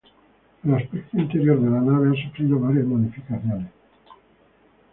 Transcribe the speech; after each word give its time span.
El 0.63 0.73
aspecto 0.73 1.15
interior 1.19 1.61
de 1.61 1.69
la 1.69 1.79
nave 1.79 2.09
ha 2.09 2.23
sufrido 2.27 2.59
varias 2.59 2.87
modificaciones. 2.87 3.69